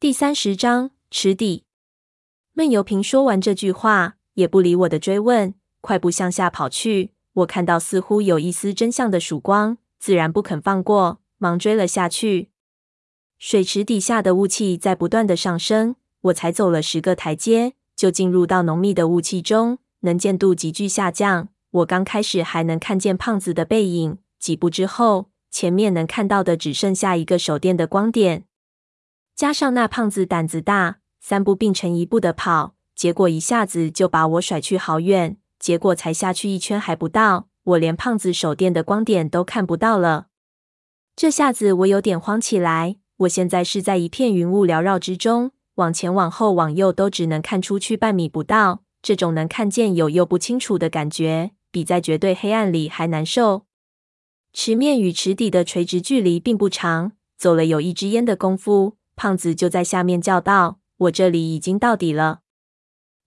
[0.00, 1.64] 第三十章池底。
[2.54, 7.10] 闷油瓶说完这句话，也不理我的追问，快步向下跑去。
[7.34, 12.48] 我看到似乎有一丝真相的曙光，自然不肯放过，忙追了下去。
[13.38, 21.48] 水池底下的雾气在不断的上升，我才走了十个台阶，就进入到浓密的雾气中，能见度急剧下降。
[21.72, 28.46] 我刚开始还能看见胖子的背影，几步之后，前面能看到的只剩下一个手电的光点。
[29.40, 35.38] 加上那胖子胆子大，三步并成一步的跑，结果一下子就把我甩去好远。
[35.58, 40.26] 结果才下去一圈还不到，我连胖子手电的光点都看不到了。
[41.16, 42.96] 这下子我有点慌起来。
[43.20, 48.82] 我现在是在一片云雾缭绕之中，往前往后往右都只能看出去半米不到。
[49.00, 53.64] 这种能看见有又不清楚的感觉，比在绝对黑暗里还难受。
[54.52, 58.98] 池面与池底的垂直距离并不长，走了有一支烟的功夫。
[59.20, 62.40] 胖子就在下面叫道：“我这里已经到底了。”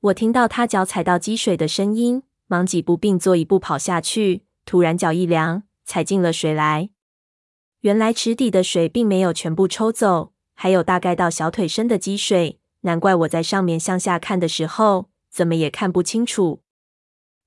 [0.00, 4.46] 我听到他脚踩到积水的声音，忙几步并作一步跑下去。
[4.64, 6.88] 突然脚一凉，踩进了水来。
[7.80, 12.58] 原来池底的水并没有全部抽走，还有大概到小腿深的积水。
[12.80, 16.62] 难怪我在上面向下看的时候，怎么也看不清楚。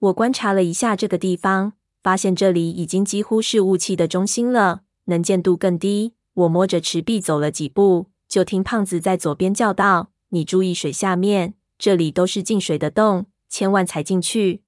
[0.00, 6.14] 我观察了一下这个地方，发现这里已经几乎是雾气的中心了，能见度更低。
[6.34, 8.08] 我摸着池壁走了几步。
[8.32, 14.62] 就听胖子在左边叫道：“你注意水下面，这里都是进水的洞，千万踩进去。”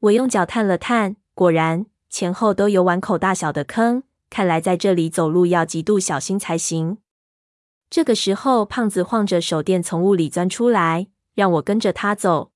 [0.00, 6.96] 我用脚探了探，果然前后都有碗口大小的坑，看来在这里走路要极度小心才行。
[7.90, 12.50] 这个时候，胖子晃着手电从雾里钻出来，让我跟着他走。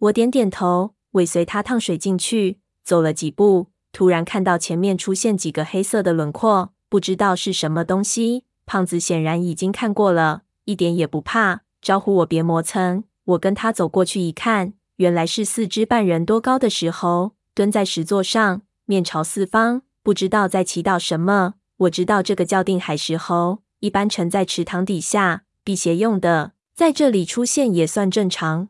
[0.00, 2.58] 我点点头，尾随他趟水进去。
[2.84, 8.44] 走了几步，突然看到前面出现几个黑色的轮廓，不知道是什么东西。
[8.70, 13.02] 胖子显然已经看过了，一点也不怕，招呼我别磨蹭。
[13.24, 21.54] 我跟他走过去一看，原来是四只半人多高的石猴，蹲在石座上，面朝四方，不知道在祈祷什么。
[21.78, 28.68] 我知道这个叫定海石猴，一般沉在池塘底下辟邪用的，在这里出现也算正常。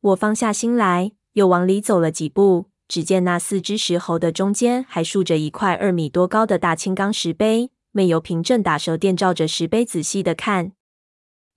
[0.00, 7.72] 我放下心来，又往里走了几步，只见那四只石猴的中间还竖着一块二米多高的大青钢石碑。
[7.98, 10.70] 闷油瓶正打手电照着石碑仔细的看，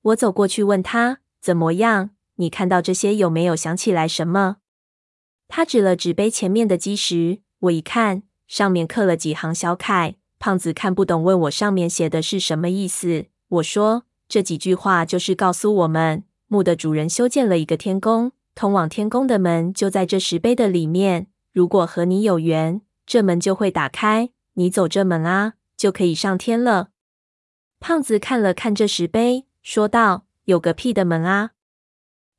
[0.02, 2.10] 我走过去问他怎么样？
[2.38, 4.58] 你看到这些有没有想起来什么？
[5.48, 10.16] 他指了指碑前面的基石，我一看上面刻了几行小楷。
[10.40, 13.28] 胖子看不懂，问我上面写的是什么意思。
[13.48, 21.28] 我说这几句话就是告诉我们，墓的主人修建了一个天宫，通往天宫的门就在这石碑的里面。
[21.54, 25.54] 如果和你有缘，这门就会打开，你走这门啊。
[25.82, 26.90] 就可以上天了。
[27.80, 31.54] 胖子看了看这石碑，说道：“有个屁的门啊！”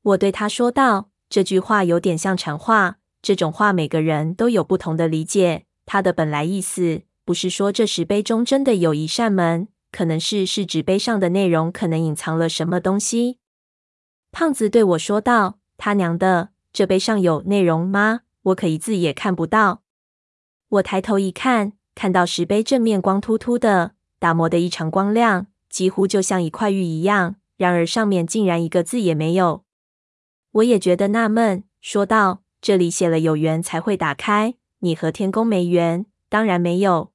[0.02, 5.66] 我对他说道：“这句话有点像禅话，这种话每个人都有不同的理解。
[5.84, 13.40] 它的本来意思不是说这石碑中真的有一扇门，可能是是指碑上的内容可能隐藏了什么东西。”
[14.30, 18.20] 胖子对我说道：“他娘的，这碑上有内容吗？
[18.42, 19.82] 我可一字也看不到。”
[20.78, 21.72] 我抬头一看。
[21.94, 27.36] 看到石碑正面光秃秃的，打磨得异常光亮，几乎就像一块玉一样。
[27.56, 29.62] 然而上面竟然一个字也没有。
[30.52, 37.12] 我也觉得纳闷，说道：“这里写了有缘才会打开，你和天宫没缘，当然没有。”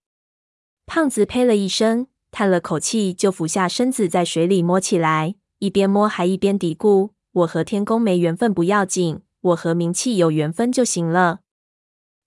[0.88, 11.41] 胖子呸了一声，叹了口气，就俯下身子在水里摸起来，一边摸还一边嘀咕：“我和天宫没缘分不要紧，我和冥气有缘分就行了。”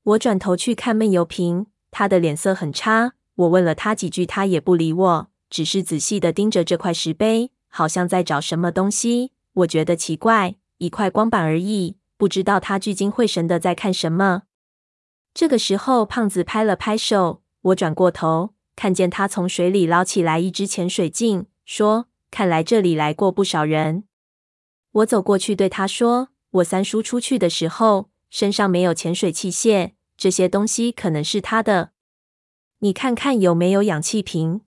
[0.03, 1.67] 我转头去看闷油瓶。
[1.91, 9.33] 他的脸色很差，我问了他几句，他也不理我，只是仔细地盯着这块石碑，好像在找什么东西。
[9.55, 14.43] 我觉得奇怪，一块光板而已，不知道他聚精会神地在看什么。
[15.35, 24.05] 这个时候，胖子拍了拍手，我转过头，看见他从水里捞起来一只潜水镜，说：“看来这里来过不少人。”
[24.93, 31.93] 我走过去对他说：“我三叔出去的时候，身上没有潜水器械。”这些东西可能是他的，
[32.81, 34.61] 你看看有没有氧气瓶。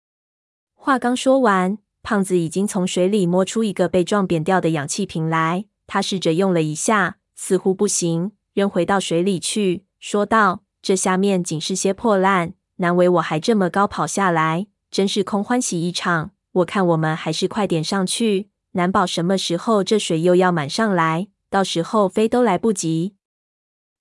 [0.73, 5.65] 话刚说完，胖子已经从水里摸出一个被撞扁掉的氧气瓶来。
[5.87, 16.31] 他试着用了一下，似乎不行，扔回到水里去，说道：“这下面尽是些破烂，难为我还这么高跑下来，真是空欢喜一场。
[16.53, 23.15] 我看我们还是快点上去，难保什么时候这水又要满上来，到时候飞都来不及。”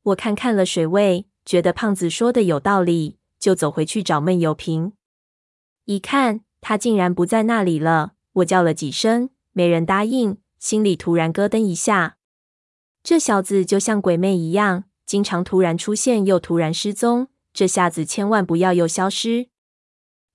[0.05, 1.27] 我看看了水位。
[1.51, 4.93] 觉得胖子说的有道理，就走回去找闷油瓶。
[5.87, 8.13] 一看，他竟然不在那里了。
[8.35, 12.19] 我叫了几声，没人答应，心里突然咯噔一下。
[13.03, 17.27] 这小子就像鬼魅一样，经常突然出现又突然失踪。
[17.53, 19.49] 这下子千万不要又消失！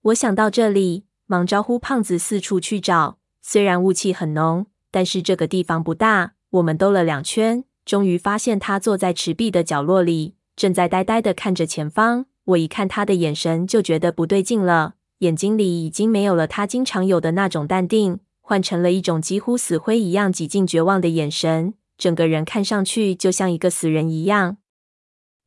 [0.01, 3.19] 我想到这里，忙招呼胖子四处去找。
[3.41, 6.33] 虽然雾气很浓，但是这个地方不大。
[6.50, 12.25] 我们兜了两圈，终于发现他坐在池壁的角落里，正在呆呆地看着前方。
[12.46, 21.74] 我一看他的眼神，就觉得不对劲了，眼睛里已经没有了他经常有的那种淡定，换成了一种几乎死灰一样几近绝望的眼神。
[21.98, 24.57] 整个人看上去就像一个死人一样。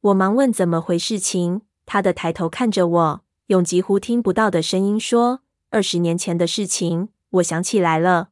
[0.00, 5.40] 我忙问怎么回事情，他的抬头看着我，用几乎听不到的声音说
[5.70, 8.30] ：“二十年前的事情。”我想起来了，